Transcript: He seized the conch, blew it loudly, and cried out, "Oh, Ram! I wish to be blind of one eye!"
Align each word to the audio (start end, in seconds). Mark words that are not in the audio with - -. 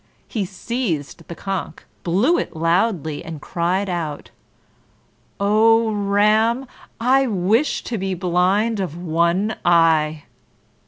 He 0.27 0.45
seized 0.45 1.27
the 1.27 1.35
conch, 1.35 1.83
blew 2.03 2.39
it 2.39 2.55
loudly, 2.55 3.23
and 3.23 3.39
cried 3.39 3.87
out, 3.87 4.31
"Oh, 5.39 5.91
Ram! 5.91 6.65
I 6.99 7.27
wish 7.27 7.83
to 7.83 7.99
be 7.99 8.15
blind 8.15 8.79
of 8.79 8.97
one 8.97 9.55
eye!" 9.63 10.23